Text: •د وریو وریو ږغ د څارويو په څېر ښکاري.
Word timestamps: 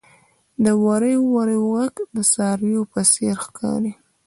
•د 0.63 0.65
وریو 0.85 1.21
وریو 1.35 1.65
ږغ 1.85 1.93
د 2.15 2.17
څارويو 2.33 2.81
په 2.93 3.01
څېر 3.11 3.35
ښکاري. 3.45 3.91